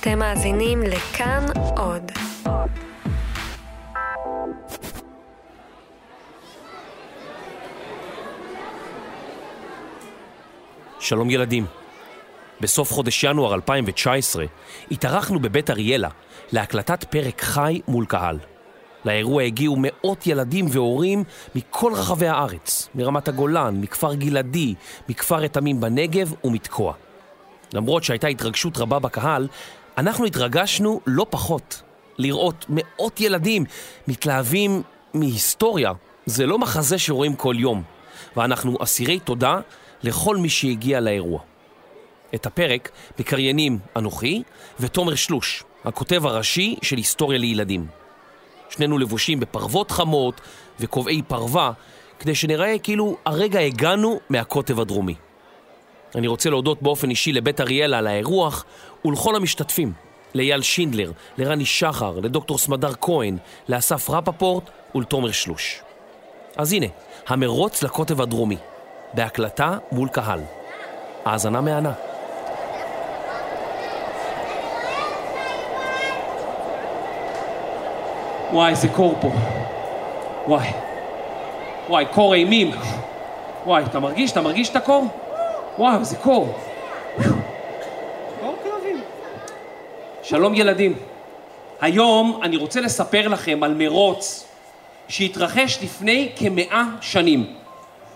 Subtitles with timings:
[0.00, 2.12] אתם מאזינים לכאן עוד.
[11.00, 11.66] שלום ילדים.
[12.60, 14.44] בסוף חודש ינואר 2019
[14.90, 16.08] התארחנו בבית אריאלה
[16.52, 18.38] להקלטת פרק חי מול קהל.
[19.04, 21.24] לאירוע הגיעו מאות ילדים והורים
[21.54, 24.74] מכל רחבי הארץ, מרמת הגולן, מכפר גלעדי,
[25.08, 26.94] מכפר רתמים בנגב ומתקוע.
[27.74, 29.48] למרות שהייתה התרגשות רבה בקהל,
[29.98, 31.82] אנחנו התרגשנו לא פחות.
[32.18, 33.64] לראות מאות ילדים
[34.08, 34.82] מתלהבים
[35.14, 35.92] מהיסטוריה,
[36.26, 37.82] זה לא מחזה שרואים כל יום,
[38.36, 39.60] ואנחנו אסירי תודה
[40.02, 41.40] לכל מי שהגיע לאירוע.
[42.34, 44.42] את הפרק מקריינים אנוכי
[44.80, 47.86] ותומר שלוש, הכותב הראשי של היסטוריה לילדים.
[48.70, 50.40] שנינו לבושים בפרוות חמות
[50.80, 51.72] וקובעי פרווה,
[52.18, 55.14] כדי שנראה כאילו הרגע הגענו מהקוטב הדרומי.
[56.14, 58.64] אני רוצה להודות באופן אישי לבית אריאלה על האירוח
[59.04, 59.92] ולכל המשתתפים,
[60.34, 63.36] לאייל שינדלר, לרני שחר, לדוקטור סמדר כהן,
[63.68, 65.80] לאסף רפפורט ולתומר שלוש.
[66.56, 66.86] אז הנה,
[67.28, 68.56] המרוץ לקוטב הדרומי,
[69.14, 70.40] בהקלטה מול קהל.
[71.24, 71.92] האזנה מהנה.
[78.52, 79.30] וואי, איזה קור פה.
[80.46, 80.68] וואי.
[81.88, 82.70] וואי, קור אימים.
[83.66, 84.32] וואי, אתה מרגיש?
[84.32, 85.27] אתה מרגיש את הקור?
[85.78, 86.58] וואו, איזה קור.
[88.40, 89.00] קור כלבים.
[90.22, 90.94] שלום ילדים.
[91.80, 94.46] היום אני רוצה לספר לכם על מרוץ
[95.08, 97.54] שהתרחש לפני כמאה שנים.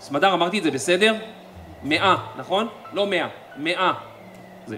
[0.01, 1.15] סמדר, אמרתי את זה בסדר?
[1.83, 2.67] מאה, נכון?
[2.93, 3.93] לא מאה, מאה.
[4.67, 4.75] זה.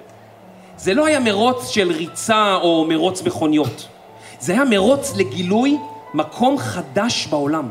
[0.77, 3.87] זה לא היה מרוץ של ריצה או מרוץ מכוניות.
[4.39, 5.77] זה היה מרוץ לגילוי
[6.13, 7.69] מקום חדש בעולם.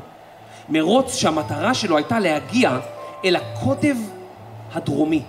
[0.68, 2.78] מרוץ שהמטרה שלו הייתה להגיע
[3.24, 3.96] אל הקוטב
[4.74, 5.22] הדרומי.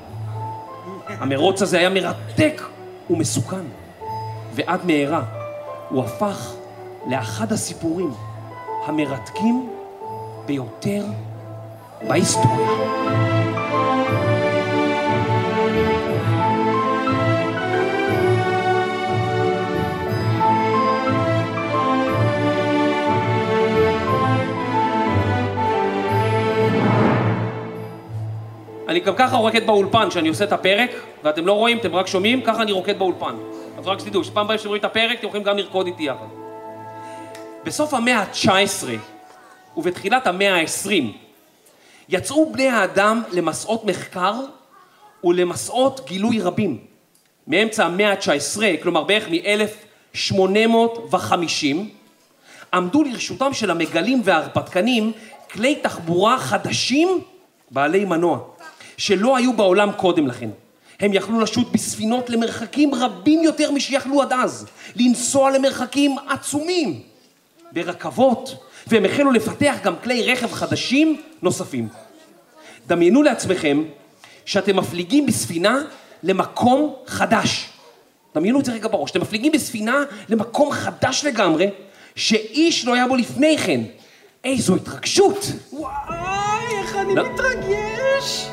[1.08, 2.62] המרוץ הזה היה מרתק
[3.10, 3.66] ומסוכן,
[4.54, 5.24] ועד מהרה
[5.90, 6.54] הוא הפך
[7.08, 8.12] לאחד הסיפורים
[8.86, 9.70] המרתקים
[10.46, 11.06] ביותר
[12.08, 13.35] בהיסטוריה.
[28.96, 30.90] אני גם ככה רוקד באולפן כשאני עושה את הפרק,
[31.24, 33.36] ואתם לא רואים, אתם רק שומעים, ככה אני רוקד באולפן.
[33.78, 36.26] אז רק שתדעו, שפעם הבאה שאתם את הפרק, אתם יכולים גם לרקוד איתי יחד.
[37.66, 38.88] בסוף המאה ה-19
[39.78, 40.90] ובתחילת המאה ה-20
[42.10, 44.34] יצאו בני האדם למסעות מחקר
[45.24, 46.78] ולמסעות גילוי רבים.
[47.48, 51.78] מאמצע המאה ה-19, כלומר בערך מ-1850,
[52.74, 55.12] עמדו לרשותם של המגלים וההרפתקנים
[55.52, 57.22] כלי תחבורה חדשים
[57.72, 58.55] בעלי מנוע.
[58.98, 60.50] שלא היו בעולם קודם לכן.
[61.00, 67.02] הם יכלו לשוט בספינות למרחקים רבים יותר משיכלו עד אז, לנסוע למרחקים עצומים,
[67.72, 68.56] ברכבות,
[68.88, 71.88] והם החלו לפתח גם כלי רכב חדשים נוספים.
[72.88, 73.84] דמיינו לעצמכם
[74.46, 75.82] שאתם מפליגים בספינה
[76.24, 77.70] למקום חדש.
[78.36, 81.70] דמיינו את זה רגע בראש, אתם מפליגים בספינה למקום חדש לגמרי,
[82.16, 83.82] שאיש לא היה בו לפני כן.
[84.44, 85.46] איזו התרגשות!
[85.74, 87.24] וואי, איך אני לא.
[87.34, 88.48] מתרגש!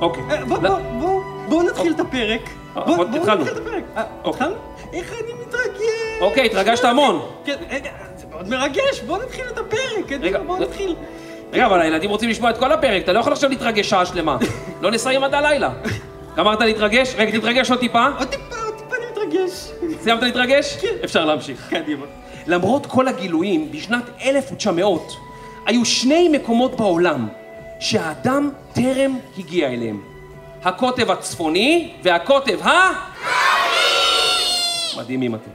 [0.00, 0.22] אוקיי.
[0.30, 0.58] אה, בוא.
[0.58, 2.40] בוא, בוא, בואו נתחיל את הפרק.
[2.76, 3.34] אה, בוא- בוא, בואו.
[3.34, 3.84] נתחיל את הפרק.
[3.96, 4.30] אה, אוקיי.
[4.46, 4.54] התחלנו?
[4.92, 6.20] איך אני מתרגש!
[6.20, 7.20] אוקיי, התרגשת המון.
[7.44, 10.66] כן, רגע, זה מאוד מרגש, בואו נתחיל את הפרק, רגע, בואו לא.
[10.66, 10.94] נתחיל.
[11.52, 14.36] רגע, אבל הילדים רוצים לשמוע את כל הפרק, אתה לא יכול עכשיו להתרגש שעה שלמה.
[14.82, 15.70] לא נסיים עד הלילה.
[16.36, 17.14] גמרת להתרגש?
[17.18, 18.06] רגע, תתרגש עוד טיפה.
[18.18, 19.70] עוד טיפה, עוד טיפה אני מתרגש.
[20.02, 20.76] סיימת להתרגש?
[20.76, 20.94] כן.
[21.04, 21.66] אפשר להמשיך.
[21.70, 22.06] קדימה.
[22.46, 25.12] למרות כל הגילויים, בשנת 1900
[25.66, 27.28] היו שני מקומות בעולם
[27.80, 30.02] שהאדם טרם הגיע אליהם.
[30.62, 32.92] הקוטב הצפוני והקוטב ה...
[34.98, 35.50] מדהימים אתם.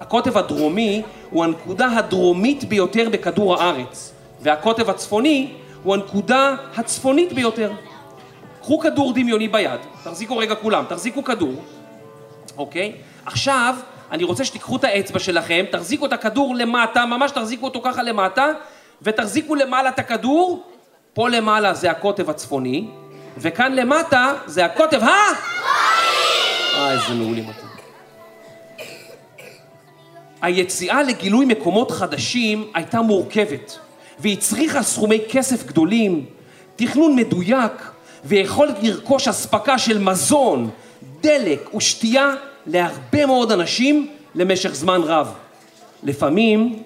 [0.00, 7.72] הקוטב הדרומי הוא הנקודה הדרומית ביותר בכדור הארץ, והקוטב הצפוני הוא הנקודה הצפונית ביותר.
[8.60, 11.54] קחו כדור דמיוני ביד, תחזיקו רגע כולם, תחזיקו כדור,
[12.56, 12.92] אוקיי?
[13.26, 13.74] עכשיו,
[14.10, 18.46] אני רוצה שתיקחו את האצבע שלכם, תחזיקו את הכדור למטה, ממש תחזיקו אותו ככה למטה,
[19.02, 20.67] ותחזיקו למעלה את הכדור,
[21.18, 22.84] פה למעלה זה הקוטב הצפוני,
[23.38, 25.06] וכאן למטה זה הקוטב ה...
[26.76, 27.66] אה, איזה מעולים אתם.
[30.42, 33.78] היציאה לגילוי מקומות חדשים הייתה מורכבת,
[34.18, 36.24] והצריכה סכומי כסף גדולים,
[36.76, 37.90] תכנון מדויק,
[38.24, 40.70] ויכולת לרכוש אספקה של מזון,
[41.20, 42.34] דלק ושתייה
[42.66, 45.34] להרבה מאוד אנשים למשך זמן רב.
[46.02, 46.82] לפעמים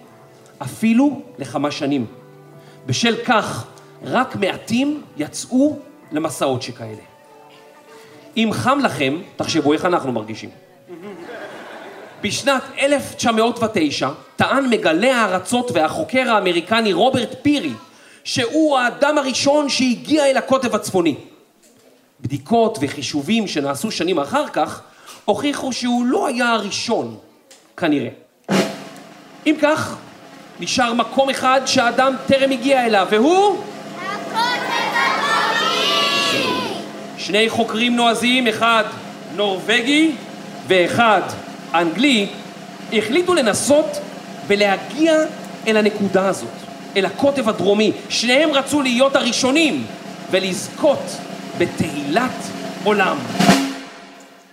[0.62, 2.06] אפילו לכמה שנים.
[2.86, 3.66] בשל כך,
[4.04, 5.78] רק מעטים יצאו
[6.12, 7.02] למסעות שכאלה.
[8.36, 10.50] אם חם לכם, תחשבו איך אנחנו מרגישים.
[12.22, 17.72] בשנת 1909 טען מגלה הארצות והחוקר האמריקני רוברט פירי
[18.24, 21.16] שהוא האדם הראשון שהגיע אל הקוטב הצפוני.
[22.20, 24.82] בדיקות וחישובים שנעשו שנים אחר כך
[25.24, 27.16] הוכיחו שהוא לא היה הראשון,
[27.76, 28.08] כנראה.
[29.46, 29.96] אם כך,
[30.60, 33.71] נשאר מקום אחד שהאדם טרם הגיע אליו, והוא...
[37.22, 38.84] שני חוקרים נועזים, אחד
[39.36, 40.10] נורבגי
[40.66, 41.20] ואחד
[41.74, 42.26] אנגלי,
[42.92, 43.86] החליטו לנסות
[44.46, 45.14] ולהגיע
[45.66, 46.48] אל הנקודה הזאת,
[46.96, 47.92] אל הקוטב הדרומי.
[48.08, 49.84] שניהם רצו להיות הראשונים
[50.30, 51.02] ולזכות
[51.58, 52.30] בתהילת
[52.84, 53.16] עולם.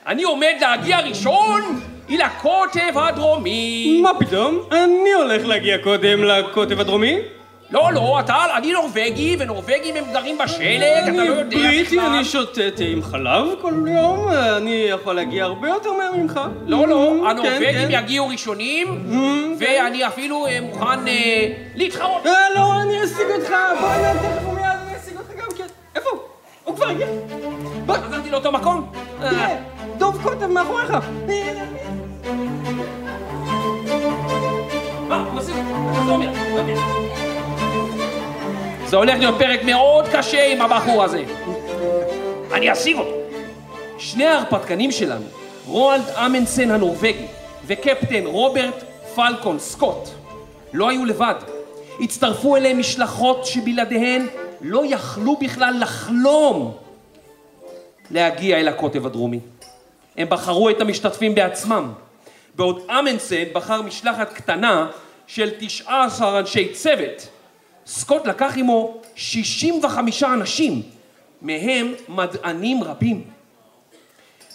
[0.07, 3.99] אני עומד להגיע ראשון אל הקוטב הדרומי.
[4.03, 4.59] מה פתאום?
[4.71, 7.17] אני הולך להגיע קודם לקוטב הדרומי.
[7.71, 12.13] לא, לא, אתה, אני נורבגי, ונורבגים הם גרים בשלג, אתה לא אני יודע בריטי, בכלל.
[12.13, 16.39] אני שותה תה עם חלב כל יום, אני יכול להגיע הרבה יותר מהר ממך.
[16.65, 17.87] לא, לא, כן, הנורבגים כן.
[17.89, 19.65] יגיעו ראשונים, כן.
[19.65, 22.25] ואני אפילו אה, מוכן אה, להתחרות.
[22.25, 25.65] אה, לא, אני אשיג אותך, בוא הנה, תכף ומיד אני אשיג אותך גם כן.
[25.95, 26.19] איפה הוא?
[26.63, 27.07] הוא כבר הגיע.
[27.85, 28.91] בוא, חזרתי לאותו מקום?
[29.23, 29.55] אה, תראה,
[29.97, 30.93] דוב קוטב מאחוריך.
[35.07, 35.51] מה, הוא עושה?
[35.93, 37.18] תחזור מיד, תחזור מיד.
[38.89, 41.23] זה הולך להיות פרק מאוד קשה עם הבחור הזה.
[42.51, 43.15] אני אשיג אותו.
[43.97, 45.25] שני ההרפתקנים שלנו,
[45.67, 47.25] רואלד אמנסן הנורבגי
[47.67, 48.83] וקפטן רוברט
[49.15, 50.09] פלקון סקוט,
[50.73, 51.35] לא היו לבד.
[51.99, 54.27] הצטרפו אליהם משלחות שבלעדיהן
[54.61, 56.77] לא יכלו בכלל לחלום
[58.11, 59.39] להגיע אל הקוטב הדרומי.
[60.17, 61.91] הם בחרו את המשתתפים בעצמם,
[62.55, 64.87] בעוד אמנסן בחר משלחת קטנה
[65.27, 67.27] של 19 אנשי צוות.
[67.89, 70.81] סקוט לקח עמו 65 אנשים,
[71.41, 73.23] מהם מדענים רבים.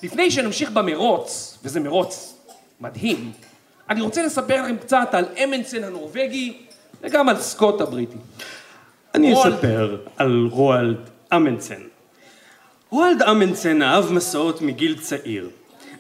[0.02, 2.36] לפני שנמשיך במרוץ, וזה מרוץ
[2.80, 3.32] מדהים,
[3.90, 6.56] אני רוצה לספר לכם קצת על אמנסן הנורבגי
[7.02, 8.16] וגם על סקוט הבריטי.
[9.14, 9.54] אני רואלד.
[9.54, 11.82] אספר על רואלד אמנסן.
[12.90, 15.50] רואלד אמנסן אהב מסעות מגיל צעיר.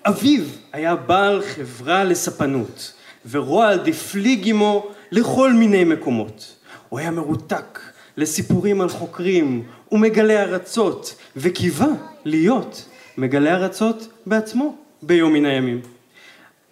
[0.06, 2.92] אביו היה בעל חברה לספנות,
[3.30, 6.56] ורואלד הפליג עמו לכל מיני מקומות.
[6.94, 7.80] הוא היה מרותק
[8.16, 9.62] לסיפורים על חוקרים
[9.92, 11.88] ומגלי ארצות, וקיווה
[12.24, 12.88] להיות
[13.18, 15.80] מגלה ארצות בעצמו ביום מן הימים.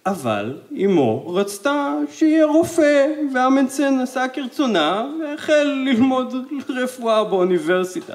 [0.05, 6.35] אבל אמו רצתה שיהיה רופא, ואמנסן עשה כרצונה והחל ללמוד
[6.69, 8.13] רפואה באוניברסיטה.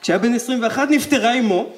[0.00, 1.72] כשהיה בן 21 נפטרה אמו,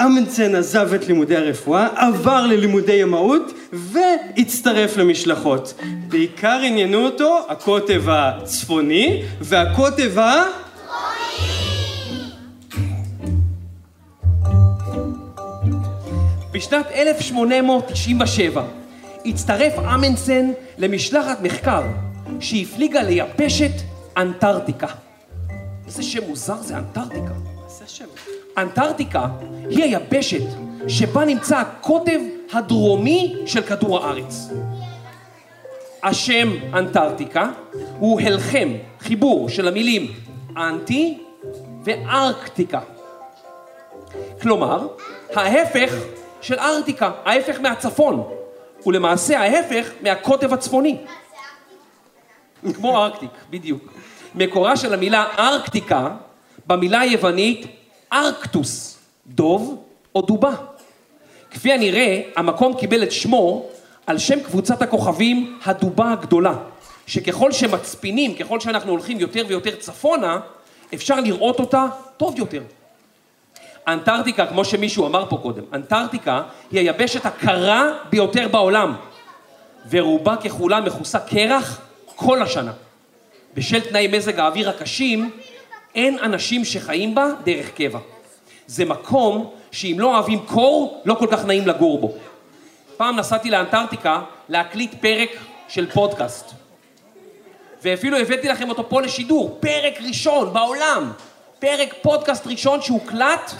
[0.00, 5.74] אמנסן עזב את לימודי הרפואה, עבר ללימודי ימאות והצטרף למשלחות.
[6.08, 10.44] בעיקר עניינו אותו הקוטב הצפוני והקוטב ה...
[16.52, 18.64] בשנת 1897
[19.24, 21.82] הצטרף אמנסן למשלחת מחקר
[22.40, 23.72] שהפליגה ליבשת
[24.16, 24.86] אנטארקטיקה.
[25.86, 27.32] איזה שם מוזר זה אנטארקטיקה.
[27.68, 28.04] זה השם.
[28.58, 29.26] אנטארקטיקה
[29.70, 30.42] היא היבשת
[30.88, 32.20] שבה נמצא הקוטב
[32.52, 34.48] הדרומי של כדור הארץ.
[36.02, 37.50] השם אנטארקטיקה
[37.98, 38.68] הוא הלחם,
[39.00, 40.12] חיבור של המילים
[40.56, 41.18] אנטי
[41.84, 42.80] וארקטיקה.
[44.42, 44.86] כלומר,
[45.34, 45.94] ההפך
[46.40, 48.24] של ארקטיקה, ההפך מהצפון,
[48.86, 50.96] ולמעשה ההפך מהקוטב הצפוני.
[52.74, 53.92] כמו ארקטיק, בדיוק.
[54.34, 56.08] מקורה של המילה ארקטיקה
[56.66, 57.66] במילה היוונית
[58.12, 58.97] ארקטוס,
[59.28, 60.54] דוב או דובה.
[61.50, 63.66] כפי הנראה, המקום קיבל את שמו
[64.06, 66.54] על שם קבוצת הכוכבים הדובה הגדולה,
[67.06, 70.40] שככל שמצפינים, ככל שאנחנו הולכים יותר ויותר צפונה,
[70.94, 72.62] אפשר לראות אותה טוב יותר.
[73.88, 78.94] אנטארקטיקה, כמו שמישהו אמר פה קודם, אנטארקטיקה היא היבשת הקרה ביותר בעולם,
[79.90, 81.80] ורובה ככולה מכוסה קרח
[82.16, 82.72] כל השנה.
[83.54, 85.30] בשל תנאי מזג האוויר הקשים,
[85.94, 87.98] אין אנשים שחיים בה דרך קבע.
[88.68, 92.12] זה מקום שאם לא אוהבים קור, לא כל כך נעים לגור בו.
[92.96, 95.30] פעם נסעתי לאנטארקטיקה להקליט פרק
[95.68, 96.50] של פודקאסט.
[97.82, 101.12] ואפילו הבאתי לכם אותו פה לשידור, פרק ראשון בעולם,
[101.58, 103.52] פרק פודקאסט ראשון שהוקלט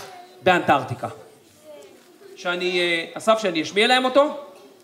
[0.43, 1.09] באנטארקטיקה.
[2.37, 4.37] שאני, אה, אסף, שאני אשמיע להם אותו?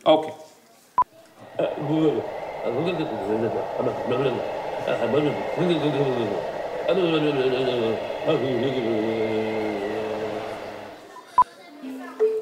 [0.07, 0.31] אוקיי.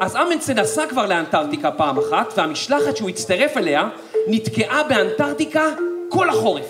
[0.03, 3.89] אז אמנסן נסע כבר לאנטארקטיקה פעם אחת, והמשלחת שהוא הצטרף אליה
[4.29, 5.69] נתקעה באנטארקטיקה
[6.09, 6.65] כל החורף.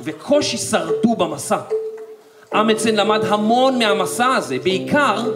[0.00, 1.58] וקושי שרדו במסע.
[2.54, 5.32] אמנסן למד המון מהמסע הזה, בעיקר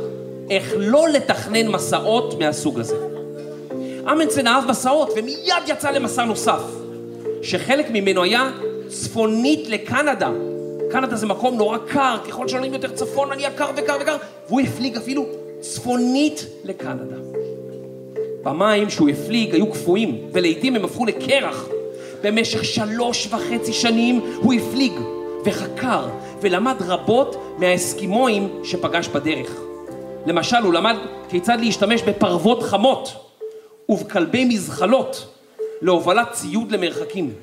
[0.50, 2.96] איך לא לתכנן מסעות מהסוג הזה.
[4.12, 6.62] אמנדסן אהב מסעות ומיד יצא למסע נוסף,
[7.42, 8.50] שחלק ממנו היה
[8.88, 10.30] צפונית לקנדה.
[10.90, 14.16] קנדה זה מקום נורא קר, ככל שעולים יותר צפון נהיה קר וקר וקר,
[14.48, 17.16] והוא הפליג אפילו צפונית לקנדה.
[18.42, 21.68] במים שהוא הפליג היו קפואים, ולעיתים הם הפכו לקרח.
[22.22, 24.92] במשך שלוש וחצי שנים הוא הפליג
[25.44, 26.08] וחקר
[26.40, 29.60] ולמד רבות מהאסקימואים שפגש בדרך.
[30.26, 30.96] למשל, הוא למד
[31.28, 33.12] כיצד להשתמש בפרוות חמות
[33.88, 35.26] ובכלבי מזחלות
[35.82, 37.34] להובלת ציוד למרחקים.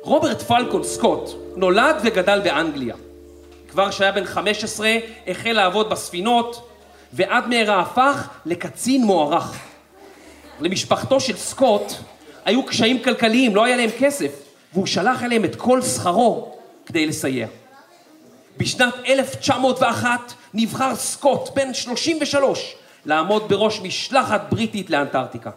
[0.00, 2.94] רוברט פלקון סקוט נולד וגדל באנגליה.
[3.68, 4.96] כבר כשהיה בן 15
[5.26, 6.71] החל לעבוד בספינות,
[7.12, 9.58] ועד מהרה הפך לקצין מוערך.
[10.60, 11.92] למשפחתו של סקוט
[12.44, 14.32] היו קשיים כלכליים, לא היה להם כסף,
[14.72, 16.54] והוא שלח אליהם את כל שכרו
[16.86, 17.46] כדי לסייע.
[18.56, 22.74] בשנת 1901 נבחר סקוט, בן 33,
[23.06, 25.50] לעמוד בראש משלחת בריטית לאנטארקטיקה.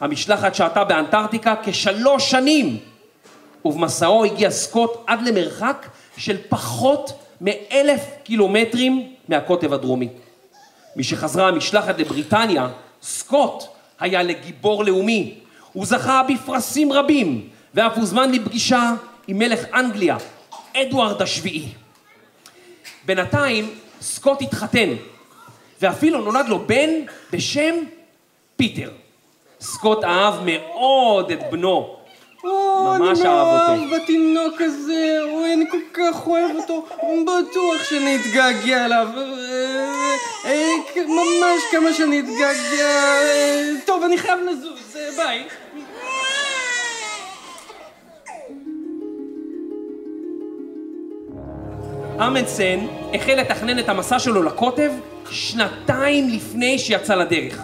[0.00, 2.78] המשלחת שהתה באנטארקטיקה כשלוש שנים,
[3.64, 10.08] ובמסעו הגיע סקוט עד למרחק של פחות מאלף קילומטרים מהקוטב הדרומי.
[10.96, 12.68] משחזרה המשלחת לבריטניה,
[13.02, 13.64] סקוט
[14.00, 15.34] היה לגיבור לאומי.
[15.72, 18.92] הוא זכה בפרסים רבים, ואף הוזמן לפגישה
[19.28, 20.16] עם מלך אנגליה,
[20.76, 21.68] אדוארד השביעי.
[23.06, 24.88] בינתיים סקוט התחתן,
[25.80, 26.90] ואפילו נולד לו בן
[27.32, 27.74] בשם
[28.56, 28.90] פיטר.
[29.60, 31.96] סקוט אהב מאוד את בנו,
[32.44, 33.76] ממש אני אהב אותו.
[33.76, 36.86] מאוהב בתינוק הזה, אוי, אני כל כך אוהב אותו,
[37.22, 39.08] בטוח שאני אתגעגע אליו.
[39.16, 42.84] אה, אה, כ- ממש כמה שאני אתגעגע.
[43.22, 45.44] אה, טוב, אני חייב לזוז, אה, ביי.
[52.26, 52.78] אמנדסן
[53.14, 54.90] החל לתכנן את המסע שלו לקוטב
[55.30, 57.62] שנתיים לפני שיצא לדרך.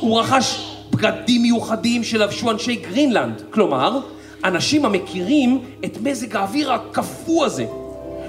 [0.00, 4.00] הוא רכש בגדים מיוחדים שלבשו אנשי גרינלנד, כלומר,
[4.44, 7.66] אנשים המכירים את מזג האוויר הקפוא הזה.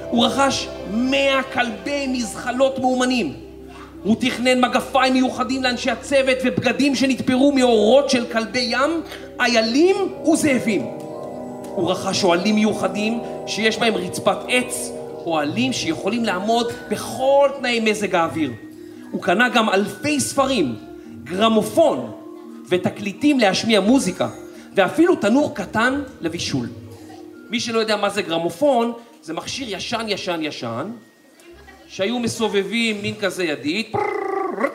[0.10, 3.34] הוא רכש 100 כלבי מזחלות מאומנים.
[4.04, 9.02] הוא תכנן מגפיים מיוחדים לאנשי הצוות ובגדים שנתפרו מאורות של כלבי ים,
[9.40, 9.96] איילים
[10.34, 10.82] וזאבים.
[11.76, 14.92] הוא רכש אוהלים מיוחדים שיש בהם רצפת עץ,
[15.26, 18.52] אוהלים שיכולים לעמוד בכל תנאי מזג האוויר.
[19.12, 20.76] הוא קנה גם אלפי ספרים,
[21.24, 22.19] גרמופון
[22.70, 24.30] ותקליטים להשמיע מוזיקה,
[24.76, 26.70] ואפילו תנור קטן לבישול.
[27.50, 30.92] מי שלא יודע מה זה גרמופון, זה מכשיר ישן ישן ישן,
[31.88, 33.92] שהיו מסובבים מין כזה ידית,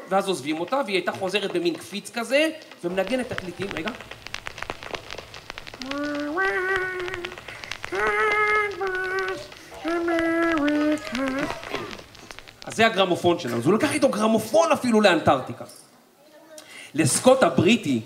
[0.09, 2.49] ואז עוזבים אותה, והיא הייתה חוזרת במין קפיץ כזה,
[2.85, 3.91] ומנגנת תקליטים, רגע.
[12.65, 13.57] אז זה הגרמופון שלנו.
[13.57, 15.65] אז הוא לקח איתו גרמופון אפילו לאנטארקטיקה.
[16.95, 18.01] לסקוט הבריטי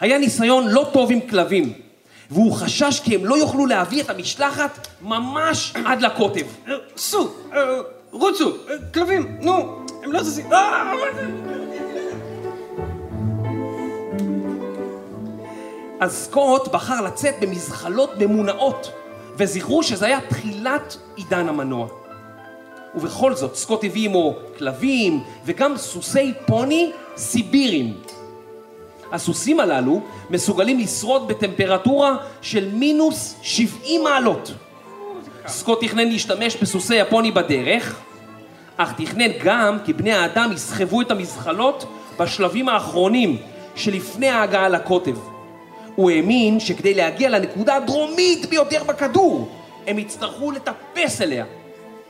[0.00, 1.72] היה ניסיון לא טוב עם כלבים,
[2.30, 6.46] והוא חשש כי הם לא יוכלו להביא את המשלחת ממש עד לקוטב.
[6.96, 10.52] סעו, אה, רוצו, אה, כלבים, נו, הם לא זזים.
[10.52, 10.92] אה,
[16.00, 18.90] אז סקוט בחר לצאת במזחלות ממונעות,
[19.36, 21.88] וזכרו שזה היה תחילת עידן המנוע.
[22.94, 27.94] ובכל זאת, סקוט הביא עמו כלבים וגם סוסי פוני סיבירים.
[29.14, 34.52] הסוסים הללו מסוגלים לשרוד בטמפרטורה של מינוס 70 מעלות.
[35.46, 38.00] סקוט תכנן להשתמש בסוסי הפוני בדרך,
[38.76, 41.84] אך תכנן גם כי בני האדם יסחבו את המזחלות
[42.20, 43.36] בשלבים האחרונים
[43.74, 45.16] שלפני ההגעה לקוטב.
[45.94, 49.48] הוא האמין שכדי להגיע לנקודה הדרומית ביותר בכדור,
[49.86, 51.44] הם יצטרכו לטפס אליה.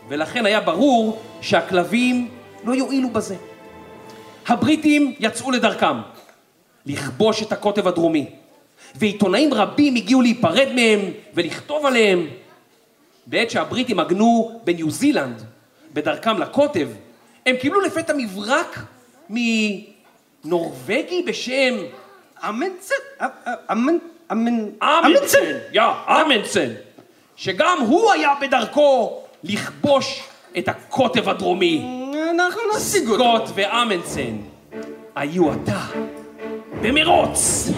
[0.09, 2.29] ולכן היה ברור שהכלבים
[2.65, 3.37] לא יועילו בזה.
[4.49, 5.97] הבריטים יצאו לדרכם,
[6.87, 8.27] לכבוש את הקוטב הדרומי,
[8.95, 11.01] ועיתונאים רבים הגיעו להיפרד מהם
[11.35, 12.27] ולכתוב עליהם.
[13.27, 15.43] בעת שהבריטים עגנו בניו זילנד,
[15.93, 16.89] בדרכם לקוטב,
[17.47, 18.79] הם קיבלו לפתע מברק
[19.31, 21.75] מנורבגי בשם
[22.49, 23.97] אמנצן, אה, אה, אמן,
[24.33, 26.69] אמן, אמנדסן, יא, אמנדסן,
[27.37, 30.23] שגם הוא היה בדרכו לכבוש
[30.59, 31.83] את הקוטב הדרומי.
[32.31, 33.25] אנחנו נשיג אותו.
[33.25, 34.37] סקוט ואמנדסן
[35.17, 35.81] היו אתה
[36.85, 37.71] במרוץ.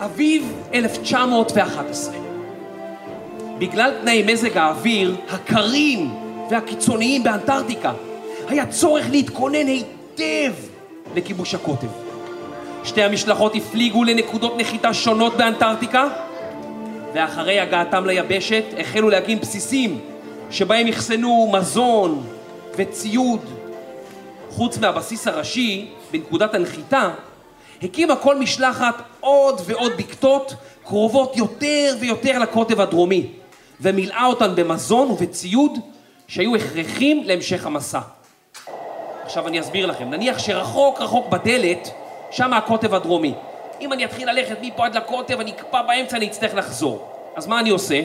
[0.00, 2.14] אביב 1911.
[3.58, 6.10] בגלל תנאי מזג האוויר הקרים
[6.50, 7.92] והקיצוניים באנטארקטיקה,
[8.48, 10.52] היה צורך להתכונן היטב
[11.14, 12.07] לכיבוש הקוטב.
[12.88, 16.08] שתי המשלחות הפליגו לנקודות נחיתה שונות באנטארקטיקה,
[17.14, 20.00] ואחרי הגעתם ליבשת החלו להקים בסיסים
[20.50, 22.26] שבהם אחסנו מזון
[22.76, 23.40] וציוד.
[24.50, 27.10] חוץ מהבסיס הראשי, בנקודת הנחיתה,
[27.82, 30.54] הקימה כל משלחת עוד ועוד בקתות
[30.84, 33.26] קרובות יותר ויותר לקוטב הדרומי,
[33.80, 35.78] ומילאה אותן במזון ובציוד
[36.28, 38.00] שהיו הכרחים להמשך המסע.
[39.24, 41.88] עכשיו אני אסביר לכם, נניח שרחוק רחוק בדלת,
[42.30, 43.34] שם הקוטב הדרומי.
[43.80, 47.08] אם אני אתחיל ללכת מפה עד לקוטב, אני אקפא באמצע, אני אצטרך לחזור.
[47.36, 48.00] אז מה אני עושה?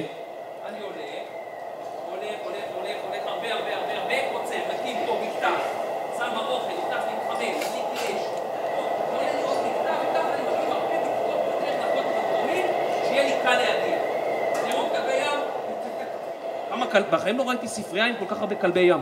[17.13, 19.01] בחיים לא ראיתי ספרייה עם כל כך הרבה כלבי ים.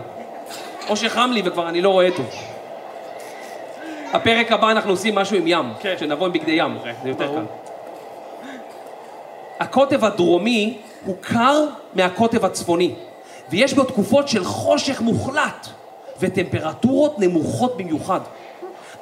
[0.90, 2.61] או שחם לי וכבר אני לא רואה טוב.
[4.14, 5.96] הפרק הבא אנחנו עושים משהו עם ים, כן.
[6.00, 7.28] שנבוא עם בגדי ים, זה יותר.
[7.28, 7.42] קל.
[9.60, 12.94] הקוטב הדרומי הוא קר מהקוטב הצפוני,
[13.50, 15.68] ויש בו תקופות של חושך מוחלט
[16.20, 18.20] וטמפרטורות נמוכות במיוחד.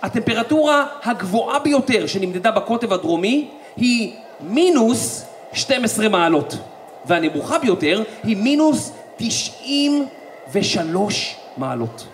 [0.02, 3.48] הטמפרטורה הגבוהה ביותר שנמדדה בקוטב הדרומי
[3.78, 6.58] היא מינוס 12 מעלות,
[7.06, 12.08] והנמוכה ביותר היא מינוס 93 מעלות.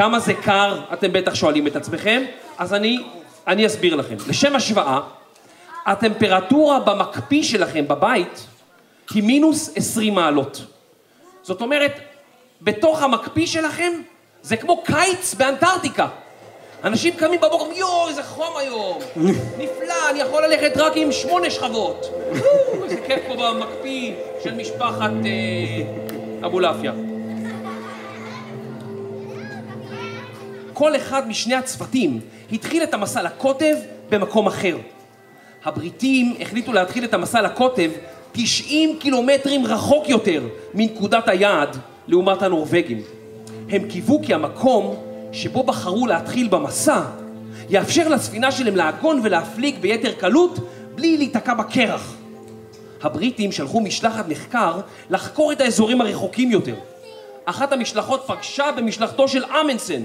[0.00, 2.22] כמה זה קר, אתם בטח שואלים את עצמכם,
[2.58, 2.98] אז אני,
[3.46, 4.16] אני אסביר לכם.
[4.28, 5.00] לשם השוואה,
[5.86, 8.46] הטמפרטורה במקפיא שלכם בבית
[9.14, 10.62] היא מינוס 20 מעלות.
[11.42, 11.92] זאת אומרת,
[12.62, 13.92] בתוך המקפיא שלכם
[14.42, 16.08] זה כמו קיץ באנטארקטיקה.
[16.84, 18.98] אנשים קמים בבוקר, יואו, איזה חום היום.
[19.58, 22.06] נפלא, אני יכול ללכת רק עם שמונה שכבות.
[22.84, 24.14] איזה כיף פה במקפיא
[24.44, 26.92] של משפחת אה, אבולעפיה.
[30.80, 32.20] כל אחד משני הצוותים
[32.52, 33.76] התחיל את המסע לקוטב
[34.10, 34.76] במקום אחר.
[35.64, 37.90] הבריטים החליטו להתחיל את המסע לקוטב
[38.32, 40.42] 90 קילומטרים רחוק יותר
[40.74, 43.02] מנקודת היעד לעומת הנורבגים.
[43.68, 44.96] הם קיוו כי המקום
[45.32, 47.02] שבו בחרו להתחיל במסע
[47.68, 50.58] יאפשר לספינה שלהם לעגון ולהפליג ביתר קלות
[50.94, 52.14] בלי להיתקע בקרח.
[53.02, 56.74] הבריטים שלחו משלחת מחקר לחקור את האזורים הרחוקים יותר.
[57.44, 60.02] אחת המשלחות פגשה במשלחתו של אמנסן.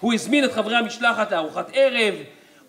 [0.00, 2.14] הוא הזמין את חברי המשלחת לארוחת ערב,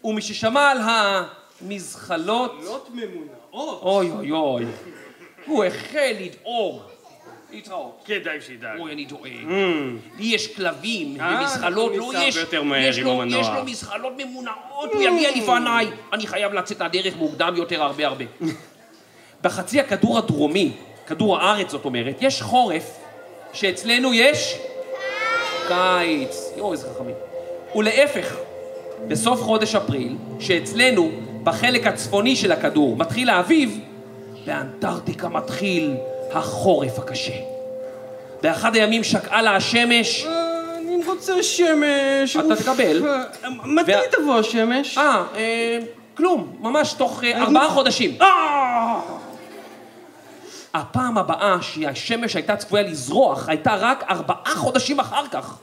[0.04, 2.60] ומששמע על המזחלות...
[2.64, 3.82] לא ממונעות.
[3.82, 4.66] אוי אוי אוי.
[5.46, 6.82] הוא החל לדאוג.
[7.52, 8.04] להתראות.
[8.06, 8.80] כדאי שידאג.
[8.80, 9.32] אוי, אני דואג.
[10.18, 12.36] לי יש כלבים אה, ומזחלות, אנחנו לא, יש.
[12.36, 15.88] יש לו מזחלות ממונעות, הוא יגיע לפניי.
[16.14, 18.26] אני חייב לצאת לדרך מוקדם יותר הרבה הרבה.
[19.42, 20.72] בחצי הכדור הדרומי,
[21.08, 22.98] כדור הארץ זאת אומרת, יש חורף,
[23.54, 24.58] שאצלנו יש
[25.68, 26.52] קיץ.
[26.58, 27.16] יואו, איזה חכמים.
[27.76, 28.36] ולהפך,
[29.08, 31.10] בסוף חודש אפריל, שאצלנו,
[31.44, 33.80] בחלק הצפוני של הכדור, מתחיל האביב,
[34.46, 35.96] באנטארקטיקה מתחיל
[36.34, 37.34] החורף הקשה.
[38.42, 42.38] באחד הימים שקעה לה השמש, אה, אני רוצה שמש.
[42.38, 42.56] אתה.
[42.56, 43.08] תקבל.
[43.08, 44.98] אה, מתי תבוא השמש?
[44.98, 45.80] אה, אה,
[46.18, 48.18] כלום, ממש תוך אה, ארבעה חודשים.
[50.78, 55.58] הפעם הבאה שהשמש הייתה צפויה לזרוח הייתה רק ארבעה חודשים אחר כך.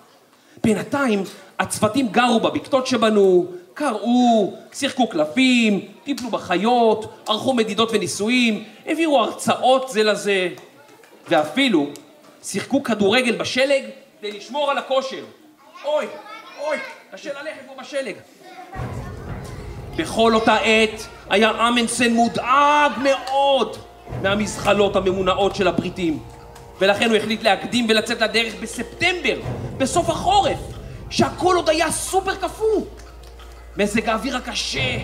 [0.64, 1.22] בינתיים
[1.59, 10.03] הצוותים גרו בבקתות שבנו, קראו, שיחקו קלפים, טיפלו בחיות, ערכו מדידות וניסויים, העבירו הרצאות זה
[10.03, 10.48] לזה,
[11.29, 11.87] ואפילו
[12.42, 13.83] שיחקו כדורגל בשלג
[14.20, 15.24] כדי לשמור על הכושר.
[15.85, 16.07] אוי,
[16.61, 16.77] אוי,
[17.12, 18.14] קשה ללכת פה בשלג.
[19.96, 23.77] בכל אותה עת היה אמנסן מודאג מאוד
[24.22, 26.18] מהמזחלות הממונעות של הבריטים
[26.81, 29.40] ולכן הוא החליט להקדים ולצאת לדרך בספטמבר,
[29.77, 30.59] בסוף החורף,
[31.11, 32.85] שהכל עוד היה סופר קפוא.
[33.77, 34.98] מזג האוויר הקשה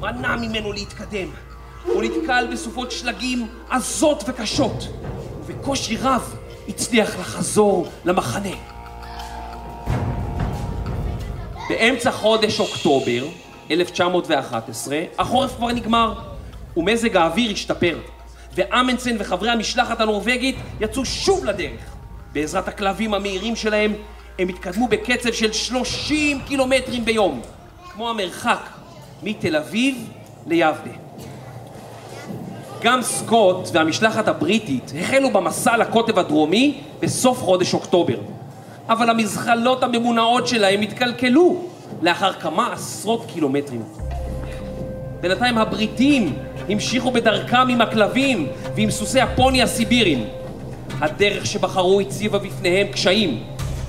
[0.00, 1.28] מנע ממנו להתקדם.
[1.84, 4.88] הוא נתקל בסופות שלגים עזות וקשות,
[5.46, 6.36] ובקושי רב
[6.68, 8.56] הצליח לחזור למחנה.
[11.68, 13.24] באמצע חודש אוקטובר
[13.70, 16.14] 1911, החורף כבר נגמר,
[16.76, 17.98] ומזג האוויר השתפר,
[18.58, 21.80] ואמנסן וחברי המשלחת הנורבגית יצאו שוב לדרך.
[22.32, 23.92] בעזרת הכלבים המהירים שלהם,
[24.38, 27.40] הם התקדמו בקצב של 30 קילומטרים ביום,
[27.92, 28.68] כמו המרחק
[29.22, 30.08] מתל אביב
[30.46, 30.92] ליבנה.
[32.82, 38.16] גם סקוט והמשלחת הבריטית החלו במסע לקוטב הדרומי בסוף חודש אוקטובר.
[38.88, 41.64] אבל המזחלות הממונעות שלהם התקלקלו
[42.02, 43.82] לאחר כמה עשרות קילומטרים.
[45.20, 46.36] בינתיים הבריטים
[46.68, 50.24] המשיכו בדרכם עם הכלבים ועם סוסי הפוני הסיבירים.
[51.00, 53.42] הדרך שבחרו הציבה בפניהם קשיים.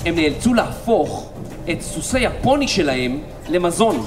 [0.06, 1.30] הם נאלצו להפוך
[1.72, 4.06] את סוסי הפוני שלהם למזון.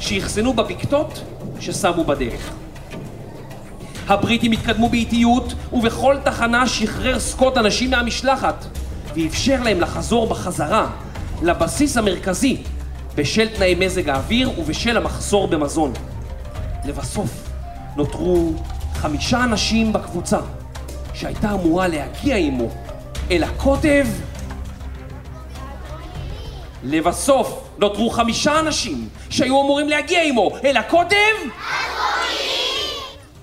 [0.00, 1.22] שאחסנו בבקתות
[1.60, 2.50] ששמו בדרך.
[4.08, 8.64] הבריטים התקדמו באיטיות, ובכל תחנה שחרר סקוט אנשים מהמשלחת,
[9.14, 10.86] ואפשר להם לחזור בחזרה
[11.42, 12.56] לבסיס המרכזי
[13.14, 15.92] בשל תנאי מזג האוויר ובשל המחסור במזון.
[16.84, 17.43] לבסוף
[17.96, 18.52] נותרו
[18.94, 20.38] חמישה אנשים בקבוצה
[21.14, 22.68] שהייתה אמורה להגיע עמו
[23.30, 24.06] אל הקוטב.
[26.82, 31.16] לבסוף נותרו חמישה אנשים שהיו אמורים להגיע עמו אל הקוטב.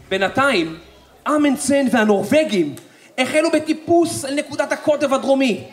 [0.10, 0.78] בינתיים,
[1.28, 2.76] אמנסן והנורבגים
[3.18, 5.64] החלו בטיפוס אל נקודת הקוטב הדרומי.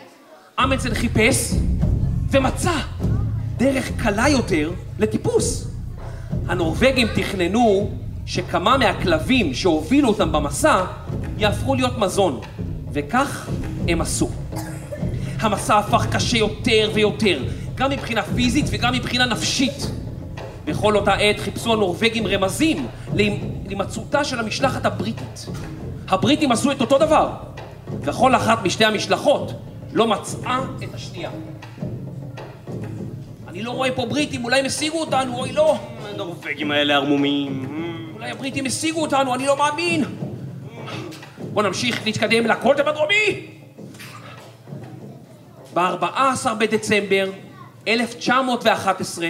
[0.63, 1.51] אמנסן חיפש
[2.31, 2.73] ומצא
[3.57, 5.67] דרך קלה יותר לטיפוס.
[6.47, 7.91] הנורבגים תכננו
[8.29, 10.83] שכמה מהכלבים שהובילו אותם במסע
[11.37, 12.39] יהפכו להיות מזון,
[12.93, 13.49] וכך
[13.87, 14.29] הם עשו.
[15.39, 17.43] המסע הפך קשה יותר ויותר,
[17.75, 19.91] גם מבחינה פיזית וגם מבחינה נפשית.
[20.65, 25.45] בכל אותה עת חיפשו הנורבגים רמזים להימצאותה של המשלחת הבריטית.
[26.07, 27.29] הבריטים עשו את אותו דבר,
[28.01, 29.53] וכל אחת משתי המשלחות
[29.93, 31.29] לא מצאה את השנייה.
[33.47, 35.77] אני לא רואה פה בריטים, אולי הם השיגו אותנו, אוי לא.
[36.13, 37.98] הנורבגים האלה ערמומים.
[38.19, 40.03] אולי הבריטים השיגו אותנו, אני לא מאמין.
[41.53, 43.47] בוא נמשיך להתקדם לקוטב הדרומי.
[45.73, 47.31] ב-14 בדצמבר
[47.87, 49.29] 1911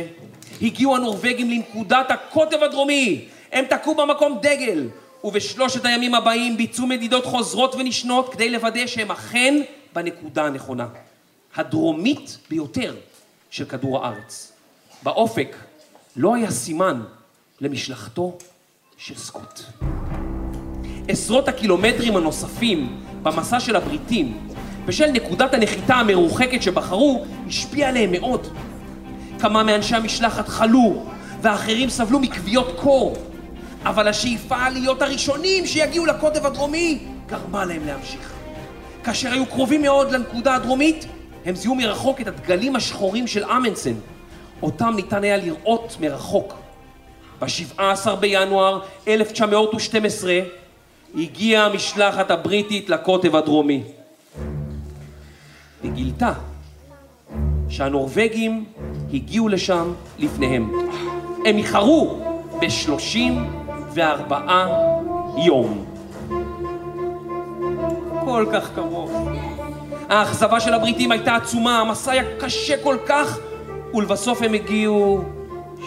[0.61, 3.25] הגיעו הנורבגים לנקודת הקוטב הדרומי.
[3.51, 4.87] הם תקעו במקום דגל,
[5.23, 9.61] ובשלושת הימים הבאים ביצעו מדידות חוזרות ונשנות כדי לוודא שהם אכן
[9.93, 10.87] בנקודה הנכונה.
[11.55, 12.95] הדרומית ביותר
[13.49, 14.51] של כדור הארץ.
[15.03, 15.55] באופק
[16.15, 17.01] לא היה סימן
[17.61, 18.37] למשלחתו
[19.01, 19.59] של סקוט.
[21.07, 24.37] עשרות הקילומטרים הנוספים במסע של הבריטים
[24.85, 28.47] בשל נקודת הנחיתה המרוחקת שבחרו השפיע עליהם מאוד.
[29.39, 31.05] כמה מאנשי המשלחת חלו
[31.41, 33.17] ואחרים סבלו מכוויות קור
[33.85, 38.33] אבל השאיפה להיות הראשונים שיגיעו לקוטב הדרומי גרמה להם להמשיך.
[39.03, 41.05] כאשר היו קרובים מאוד לנקודה הדרומית
[41.45, 43.93] הם זיהו מרחוק את הדגלים השחורים של אמנסן
[44.61, 46.68] אותם ניתן היה לראות מרחוק.
[47.41, 50.39] ב-17 בינואר 1912
[51.15, 53.83] הגיעה המשלחת הבריטית לקוטב הדרומי.
[55.83, 56.33] היא גילתה
[57.69, 58.65] שהנורבגים
[59.13, 60.71] הגיעו לשם לפניהם.
[61.45, 62.19] הם איחרו
[62.59, 64.33] ב-34
[65.45, 65.85] יום.
[68.25, 69.29] כל כך קרוב.
[70.09, 73.39] האכזבה של הבריטים הייתה עצומה, המסע היה קשה כל כך,
[73.93, 75.23] ולבסוף הם הגיעו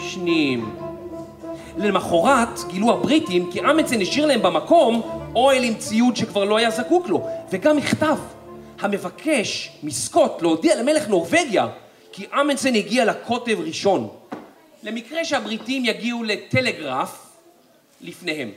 [0.01, 0.82] שניים.
[1.77, 5.01] למחרת גילו הבריטים כי אמנסן השאיר להם במקום
[5.35, 8.17] אוהל עם ציוד שכבר לא היה זקוק לו, וגם מכתב
[8.79, 11.67] המבקש מסקוט להודיע למלך נורבגיה
[12.11, 14.09] כי אמנסן הגיע לקוטב ראשון,
[14.83, 17.19] למקרה שהבריטים יגיעו לטלגרף
[18.01, 18.49] לפניהם.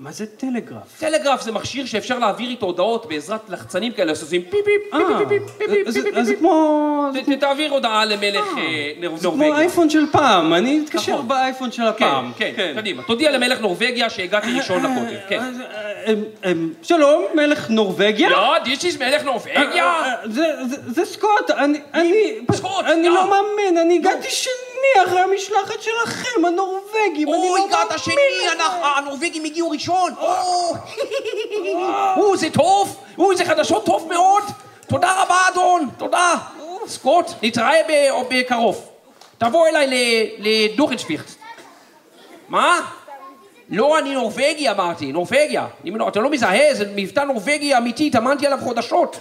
[0.00, 0.98] מה- זה טלגרף?
[0.98, 5.28] טלגרף זה מכשיר שאפשר להעביר איתו הודעות בעזרת לחצנים כאלה שעושים פיפ פיפ אה, פיפ
[5.28, 7.06] פיפ פיפ פיפ פיפ זה כמו...
[7.40, 9.56] תעביר הודעה למלך אה, נור- זה כמו נורבגיה.
[9.56, 11.28] האייפון של פעם, אני אתקשר נכון.
[11.28, 12.32] באייפון של כן, הפעם.
[12.36, 13.02] כן, קדימה.
[13.02, 15.42] תודיע למלך נורבגיה שהגעתי ראשון לקוטב, כן.
[16.44, 18.30] אה, שלום, מלך נורבגיה.
[18.30, 19.84] לא, this is מלך נורבגיה.
[19.84, 20.16] אה, אה,
[20.86, 21.50] זה- סקוט,
[21.94, 22.34] אני...
[22.52, 23.14] סקוט, אני אה.
[23.14, 24.52] לא מאמין, אני הגעתי שני
[25.06, 27.98] אחרי המשלחת שלכם, הנורבגים, אני לא מאמין.
[27.98, 28.14] שני,
[28.52, 30.14] אנחנו- הנורבגים הגיעו ראשון.
[30.20, 30.74] או,
[32.16, 34.42] או, זה טוב, או, זה חדשות טוב מאוד.
[34.88, 36.34] תודה רבה, אדון, תודה.
[36.86, 37.76] סקוט, נתראה
[38.30, 38.88] בקרוב.
[39.38, 39.86] תבוא אליי
[40.38, 41.28] לדוכנשפיכט.
[42.48, 42.80] מה?
[43.70, 45.66] לא, אני נורבגי אמרתי, נורבגיה.
[46.08, 49.16] אתה לא מזהה, זה מבטא נורבגי אמיתי, התאמנתי עליו חודשות.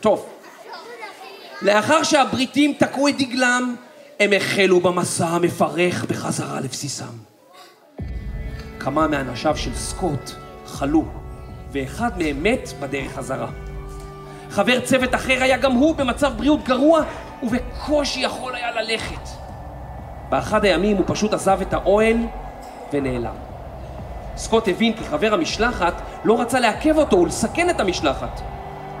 [0.00, 0.26] טוב.
[1.62, 3.76] לאחר שהבריטים תקעו את דגלם,
[4.20, 7.14] הם החלו במסע המפרך בחזרה לבסיסם.
[8.78, 10.30] כמה מאנשיו של סקוט
[10.66, 11.04] חלו,
[11.72, 13.50] ואחד מהם מת בדרך חזרה.
[14.50, 17.02] חבר צוות אחר היה גם הוא במצב בריאות גרוע,
[17.42, 19.28] ובקושי יכול היה ללכת.
[20.28, 22.16] באחד הימים הוא פשוט עזב את האוהל
[22.92, 23.34] ונעלם.
[24.36, 28.40] סקוט הבין כי חבר המשלחת לא רצה לעכב אותו ולסכן את המשלחת.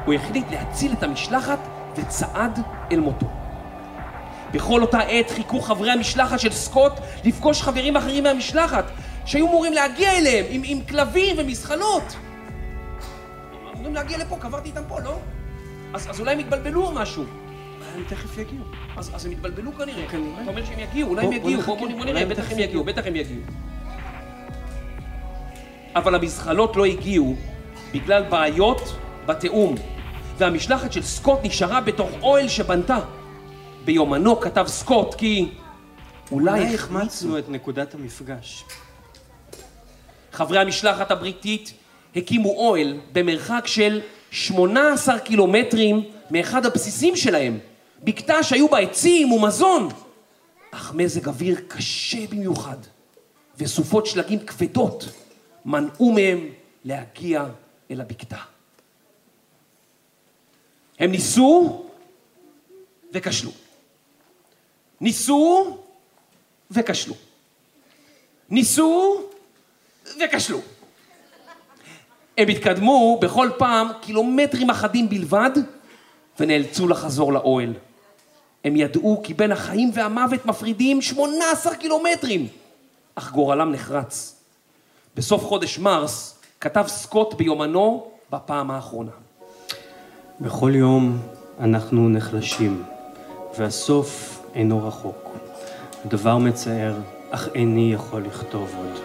[0.04, 1.58] הוא החליט להציל את המשלחת
[1.96, 2.60] וצעד
[2.92, 3.26] אל מותו.
[4.52, 6.92] בכל אותה עת חיכו חברי המשלחת של סקוט
[7.24, 8.84] לפגוש חברים אחרים מהמשלחת
[9.26, 12.02] שהיו אמורים להגיע אליהם עם, עם כלבים ומזחלות.
[12.12, 15.18] הם אמורים להגיע לפה, קברתי איתם פה, לא?
[15.94, 17.24] אז, אז אולי הם התבלבלו או משהו.
[17.96, 18.64] הם תכף יגיעו.
[18.96, 20.04] אז, אז הם התבלבלו כנראה.
[20.04, 21.62] אתה אומר שהם יגיעו, אולי הם יגיעו.
[21.62, 21.76] בוא.
[21.76, 23.40] בוא, נראה, בטח הם יגיעו, בטח הם יגיעו.
[25.94, 27.36] אבל המזחלות לא הגיעו
[27.94, 29.74] בגלל בעיות בתיאום,
[30.38, 32.98] והמשלחת של סקוט נשארה בתוך אוהל שבנתה.
[33.84, 35.48] ביומנו כתב סקוט כי
[36.32, 38.64] אולי החמצנו את נקודת המפגש.
[40.32, 41.72] חברי המשלחת הבריטית
[42.16, 47.58] הקימו אוהל במרחק של 18 קילומטרים מאחד הבסיסים שלהם,
[48.04, 49.88] בקתה שהיו בה עצים ומזון,
[50.70, 52.76] אך מזג אוויר קשה במיוחד,
[53.58, 55.08] וסופות שלגים כבדות
[55.64, 56.48] מנעו מהם
[56.84, 57.44] להגיע
[57.90, 58.38] אל הבקתה.
[60.98, 61.84] הם ניסו
[63.12, 63.50] וכשלו.
[65.02, 65.76] ניסו
[66.70, 67.14] וכשלו.
[68.50, 69.20] ניסו
[70.20, 70.58] וכשלו.
[72.38, 75.50] הם התקדמו בכל פעם קילומטרים אחדים בלבד
[76.40, 77.72] ונאלצו לחזור לאוהל.
[78.64, 82.48] הם ידעו כי בין החיים והמוות מפרידים 18 קילומטרים,
[83.14, 84.36] אך גורלם נחרץ.
[85.16, 89.12] בסוף חודש מרס כתב סקוט ביומנו בפעם האחרונה.
[90.40, 91.18] בכל יום
[91.60, 92.82] אנחנו נחלשים,
[93.58, 95.36] והסוף אינו רחוק.
[96.06, 96.94] דבר מצער,
[97.30, 98.98] אך איני יכול לכתוב עוד.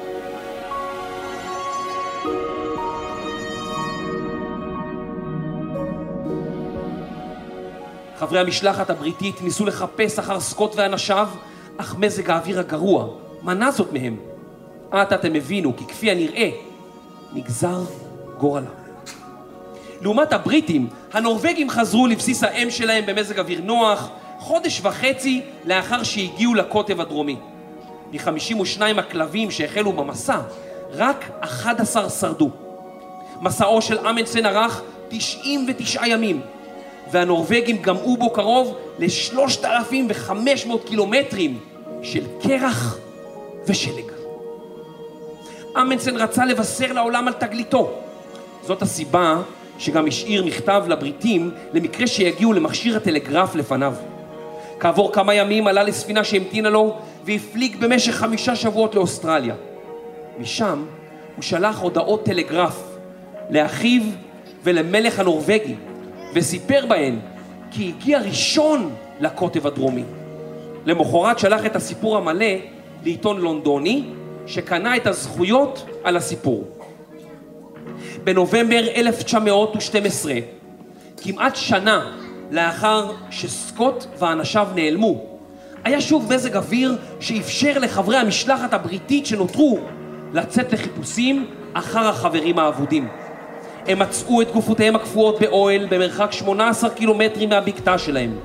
[8.17, 11.29] חברי המשלחת הבריטית ניסו לחפש אחר סקוט ואנשיו,
[11.77, 13.07] אך מזג האוויר הגרוע
[13.43, 14.17] מנע זאת מהם.
[14.91, 16.49] עתה אתם הבינו כי כפי הנראה,
[17.33, 17.81] נגזר
[18.37, 18.65] גורלם.
[20.01, 27.01] לעומת הבריטים, הנורבגים חזרו לבסיס האם שלהם במזג אוויר נוח, חודש וחצי לאחר שהגיעו לקוטב
[27.01, 27.35] הדרומי.
[28.11, 30.39] מ-52 הכלבים שהחלו במסע,
[30.91, 32.49] רק 11 שרדו.
[33.41, 36.41] מסעו של אמנסן ארך 99 ימים,
[37.11, 41.59] והנורבגים גמעו בו קרוב ל-3,500 קילומטרים
[42.01, 42.97] של קרח
[43.67, 44.11] ושלג.
[45.81, 47.91] אמנסן רצה לבשר לעולם על תגליתו.
[48.63, 49.41] זאת הסיבה
[49.79, 53.93] שגם השאיר מכתב לבריטים למקרה שיגיעו למכשיר הטלגרף לפניו.
[54.79, 59.55] כעבור כמה ימים עלה לספינה שהמתינה לו והפליג במשך חמישה שבועות לאוסטרליה.
[60.39, 60.85] משם
[61.35, 62.83] הוא שלח הודעות טלגרף
[63.49, 64.01] לאחיו
[64.63, 65.75] ולמלך הנורבגי
[66.33, 67.19] וסיפר בהן
[67.71, 70.03] כי הגיע ראשון לקוטב הדרומי.
[70.85, 72.45] למחרת שלח את הסיפור המלא
[73.03, 74.03] לעיתון לונדוני
[74.45, 76.67] שקנה את הזכויות על הסיפור.
[78.23, 80.33] בנובמבר 1912,
[81.23, 85.21] כמעט שנה לאחר שסקוט ואנשיו נעלמו,
[85.83, 89.79] היה שוב מזג אוויר שאפשר לחברי המשלחת הבריטית שנותרו
[90.33, 93.07] לצאת לחיפושים אחר החברים האבודים.
[93.87, 98.35] הם מצאו את גופותיהם הקפואות באוהל במרחק 18 קילומטרים מהבקתה שלהם.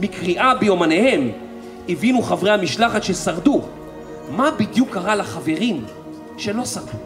[0.00, 1.30] מקריאה ביומניהם
[1.88, 3.62] הבינו חברי המשלחת ששרדו
[4.30, 5.84] מה בדיוק קרה לחברים
[6.36, 6.98] שלא שרדו.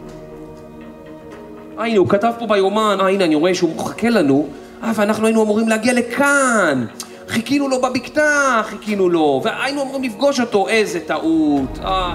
[1.79, 4.49] הנה, הוא כתב פה ביומן, הנה, אני רואה שהוא מחכה לנו,
[4.83, 6.87] אה, ואנחנו היינו אמורים להגיע לכאן.
[7.29, 11.79] חיכינו לו בבקתה, חיכינו לו, והיינו אמורים לפגוש אותו, איזה טעות.
[11.85, 12.15] אה,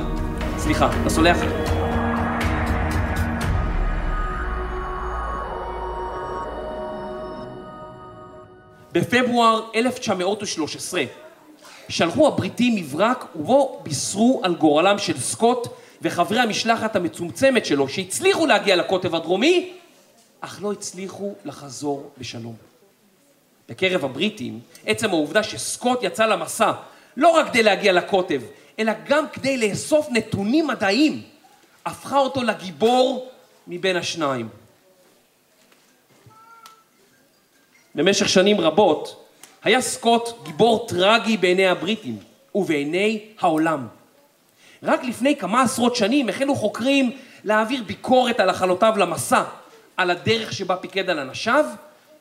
[0.57, 1.49] סליחה, אתה סולח לי.
[8.91, 11.03] בפברואר 1913
[11.89, 15.67] שלחו הבריטים מברק ובו בישרו על גורלם של סקוט
[16.01, 19.76] וחברי המשלחת המצומצמת שלו שהצליחו להגיע לקוטב הדרומי,
[20.41, 22.55] אך לא הצליחו לחזור בשלום.
[23.69, 26.71] בקרב הבריטים, עצם העובדה שסקוט יצא למסע
[27.17, 28.41] לא רק כדי להגיע לקוטב,
[28.79, 31.21] אלא גם כדי לאסוף נתונים מדעיים,
[31.85, 33.29] הפכה אותו לגיבור
[33.67, 34.49] מבין השניים.
[37.95, 39.27] במשך שנים רבות
[39.63, 42.19] היה סקוט גיבור טרגי בעיני הבריטים
[42.55, 43.87] ובעיני העולם.
[44.83, 49.43] רק לפני כמה עשרות שנים החלו חוקרים להעביר ביקורת על החלותיו למסע,
[49.97, 51.65] על הדרך שבה פיקד על אנשיו,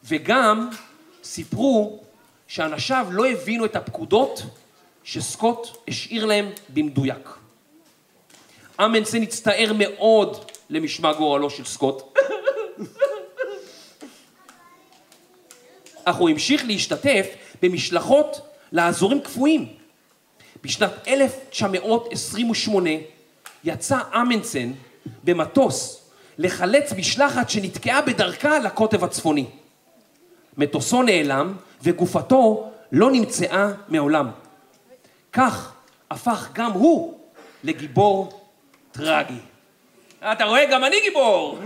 [0.04, 0.70] וגם
[1.24, 2.00] סיפרו
[2.48, 4.42] שאנשיו לא הבינו את הפקודות
[5.04, 7.28] שסקוט השאיר להם במדויק.
[8.80, 12.18] אמנסן הצטער מאוד למשמע גורלו של סקוט,
[16.04, 17.26] אך הוא המשיך להשתתף
[17.62, 18.40] במשלחות
[18.72, 19.68] לאזורים קפואים.
[20.62, 22.90] בשנת 1928
[23.64, 24.72] יצא אמנסן
[25.24, 26.06] במטוס
[26.38, 29.46] לחלץ משלחת שנתקעה בדרכה לקוטב הצפוני.
[30.57, 34.31] מטוסו נעלם וגופתו לא נמצאה מעולם.
[35.33, 35.72] כך
[36.11, 37.18] הפך גם הוא
[37.64, 38.49] לגיבור
[38.92, 39.38] טרגי.
[40.33, 40.66] אתה רואה?
[40.70, 41.59] גם אני גיבור!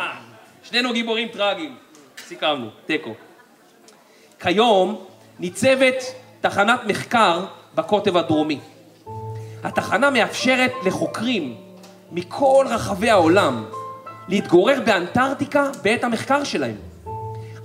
[0.68, 1.76] שנינו גיבורים טרגיים.
[2.18, 3.14] סיכמנו, תיקו.
[4.40, 5.04] כיום
[5.38, 6.04] ניצבת
[6.40, 8.58] תחנת מחקר בקוטב הדרומי.
[9.64, 11.56] התחנה מאפשרת לחוקרים
[12.12, 13.64] מכל רחבי העולם
[14.28, 16.76] להתגורר באנטארקטיקה בעת המחקר שלהם.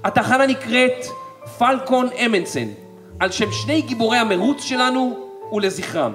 [0.03, 1.05] התחנה נקראת
[1.57, 2.67] פלקון אמנסן,
[3.19, 5.17] על שם שני גיבורי המרוץ שלנו
[5.51, 6.13] ולזכרם.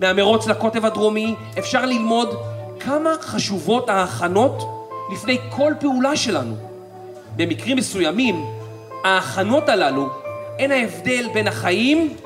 [0.00, 2.34] מהמרוץ לקוטב הדרומי אפשר ללמוד
[2.80, 4.62] כמה חשובות ההכנות
[5.12, 6.54] לפני כל פעולה שלנו.
[7.36, 8.44] במקרים מסוימים,
[9.04, 10.08] ההכנות הללו
[10.58, 12.16] הן ההבדל בין החיים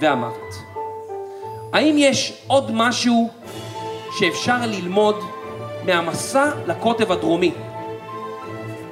[0.00, 0.54] והמוות.
[1.72, 3.30] האם יש עוד משהו
[4.18, 5.16] שאפשר ללמוד
[5.86, 7.52] מהמסע לקוטב הדרומי?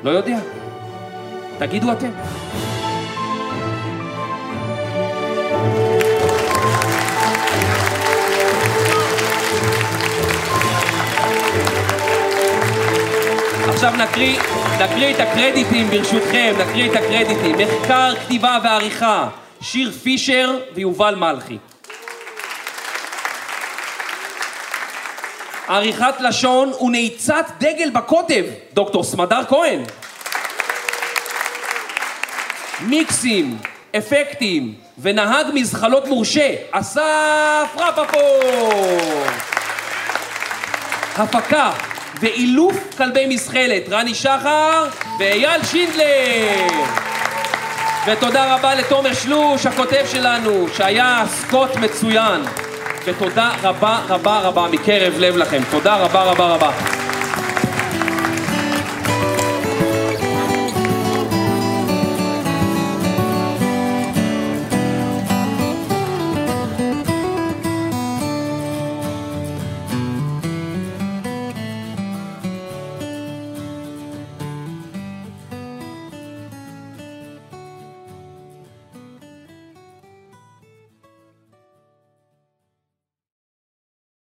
[0.02, 0.38] לא יודע.
[1.58, 2.10] תגידו אתם.
[13.68, 14.38] עכשיו נקריא,
[14.84, 17.56] נקריא את הקרדיטים ברשותכם, נקריא את הקרדיטים.
[17.58, 19.28] מחקר, כתיבה ועריכה,
[19.60, 21.58] שיר פישר ויובל מלכי.
[25.68, 29.80] עריכת לשון ונעיצת דגל בקוטב, דוקטור סמדר כהן.
[32.80, 33.58] מיקסים,
[33.98, 39.32] אפקטים ונהג מזחלות מורשה, אסף רפפורט.
[41.16, 41.72] הפקה
[42.20, 46.66] ואילוף כלבי מזחלת, רני שחר ואייל שינדלר.
[48.06, 52.42] ותודה רבה לתומר שלוש, הכותב שלנו, שהיה סקוט מצוין.
[53.06, 55.60] ותודה רבה רבה רבה מקרב לב לכם.
[55.70, 57.01] תודה רבה רבה רבה.